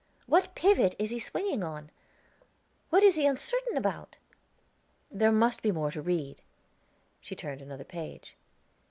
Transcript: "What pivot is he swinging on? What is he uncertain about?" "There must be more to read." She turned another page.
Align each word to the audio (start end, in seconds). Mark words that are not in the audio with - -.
"What 0.25 0.55
pivot 0.55 0.95
is 0.97 1.11
he 1.11 1.19
swinging 1.19 1.61
on? 1.63 1.91
What 2.89 3.03
is 3.03 3.17
he 3.17 3.27
uncertain 3.27 3.77
about?" 3.77 4.15
"There 5.11 5.31
must 5.31 5.61
be 5.61 5.71
more 5.71 5.91
to 5.91 6.01
read." 6.01 6.41
She 7.19 7.35
turned 7.35 7.61
another 7.61 7.83
page. 7.83 8.35